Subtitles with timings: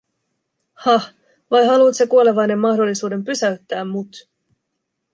[0.73, 1.05] "hah,
[1.51, 4.29] vai haluut sä kuolevainen mahdollisuuden pysäyttää mut?